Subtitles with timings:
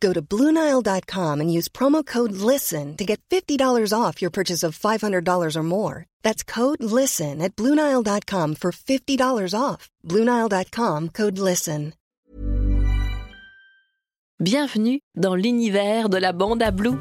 [0.00, 4.78] Go to BlueNile.com and use promo code LISTEN to get $50 off your purchase of
[4.78, 6.06] $500 or more.
[6.22, 9.88] That's code LISTEN at BlueNile.com for $50 off.
[10.04, 11.94] BlueNile.com code LISTEN.
[14.40, 16.96] Bienvenue dans l'univers de la bande à Blue.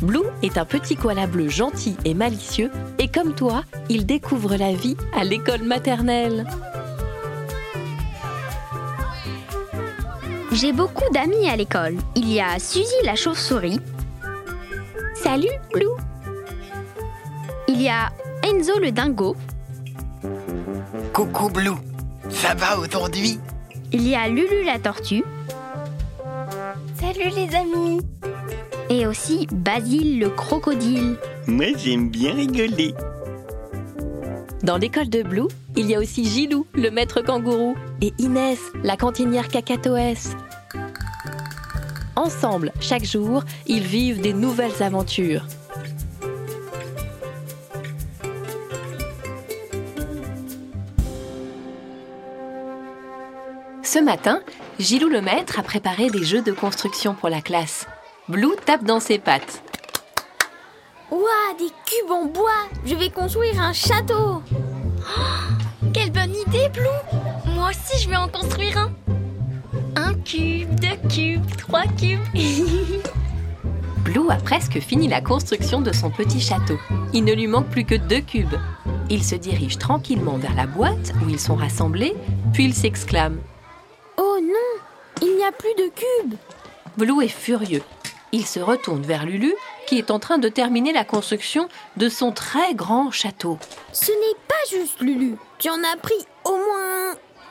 [0.00, 4.72] Blue est un petit koala bleu gentil et malicieux, et comme toi, il découvre la
[4.72, 6.46] vie à l'école maternelle.
[10.52, 11.96] J'ai beaucoup d'amis à l'école.
[12.14, 13.80] Il y a Suzy la chauve-souris.
[15.14, 15.86] Salut, Blue.
[17.68, 18.10] Il y a
[18.42, 19.34] Enzo le dingo.
[21.14, 21.70] Coucou Blue,
[22.28, 23.38] ça va aujourd'hui?
[23.92, 25.24] Il y a Lulu la tortue.
[27.00, 28.00] Salut les amis
[28.90, 31.16] Et aussi Basile le crocodile.
[31.46, 32.94] Moi j'aime bien rigoler.
[34.62, 38.96] Dans l'école de Blue, il y a aussi Gilou, le maître kangourou, et Inès, la
[38.96, 40.36] cantinière cacatoès.
[42.14, 45.46] Ensemble, chaque jour, ils vivent des nouvelles aventures.
[53.82, 54.40] Ce matin,
[54.78, 57.86] Gilou le maître a préparé des jeux de construction pour la classe.
[58.28, 59.62] Blue tape dans ses pattes.
[61.10, 64.42] Ouah, des cubes en bois Je vais construire un château
[65.04, 65.61] Oh,
[66.72, 68.92] Blue Moi aussi, je vais en construire un
[69.96, 72.20] Un cube, deux cubes, trois cubes
[74.04, 76.78] Blue a presque fini la construction de son petit château.
[77.12, 78.56] Il ne lui manque plus que deux cubes.
[79.10, 82.14] Il se dirige tranquillement vers la boîte où ils sont rassemblés,
[82.52, 83.38] puis il s'exclame.
[84.16, 84.82] Oh non
[85.22, 86.34] Il n'y a plus de cubes
[86.96, 87.82] Blue est furieux.
[88.32, 89.54] Il se retourne vers Lulu,
[89.86, 91.68] qui est en train de terminer la construction
[91.98, 93.58] de son très grand château.
[93.92, 96.14] Ce n'est pas juste, Lulu Tu en as pris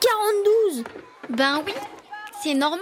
[0.01, 0.84] 42.
[1.29, 1.73] Ben oui,
[2.44, 2.81] c'est normal.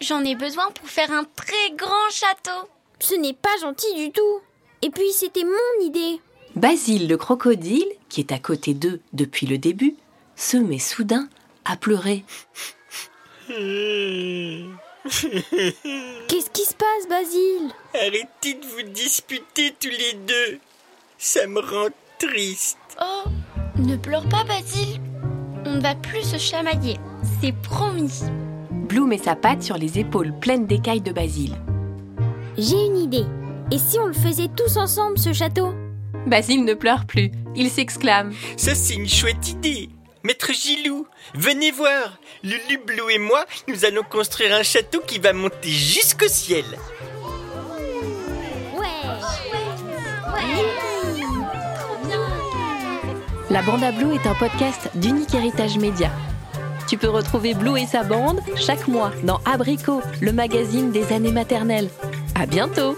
[0.00, 2.68] J'en ai besoin pour faire un très grand château.
[3.00, 4.40] Ce n'est pas gentil du tout.
[4.82, 6.20] Et puis c'était mon idée.
[6.54, 9.96] Basile le crocodile, qui est à côté d'eux depuis le début,
[10.36, 11.28] se met soudain
[11.64, 12.24] à pleurer.
[13.48, 14.64] Qu'est-ce
[16.50, 17.70] qui se passe, Basile?
[17.94, 20.58] Arrêtez de vous disputer tous les deux.
[21.18, 21.88] Ça me rend
[22.18, 22.78] triste.
[23.00, 23.24] Oh,
[23.76, 25.00] ne pleure pas, Basile
[25.74, 26.98] On ne va plus se chamailler,
[27.40, 28.20] c'est promis
[28.70, 31.56] Blue met sa patte sur les épaules pleines d'écailles de Basile.
[32.56, 33.24] J'ai une idée
[33.72, 35.74] Et si on le faisait tous ensemble, ce château?
[36.28, 37.32] Basile ne pleure plus.
[37.56, 38.32] Il s'exclame.
[38.56, 39.88] Ça c'est une chouette idée.
[40.22, 42.18] Maître Gilou, venez voir.
[42.44, 46.64] Lulu, Blue et moi, nous allons construire un château qui va monter jusqu'au ciel.
[53.54, 56.10] La bande à Blue est un podcast d'Unique Héritage Média.
[56.88, 61.30] Tu peux retrouver Blue et sa bande chaque mois dans Abricot, le magazine des années
[61.30, 61.88] maternelles.
[62.34, 62.96] À bientôt!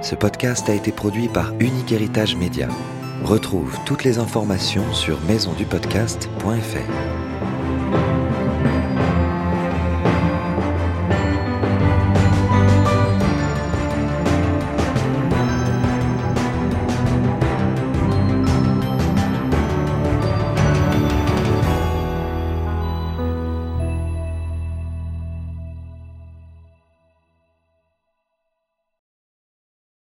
[0.00, 2.68] Ce podcast a été produit par Unique Héritage Média.
[3.24, 7.69] Retrouve toutes les informations sur maisondupodcast.fr.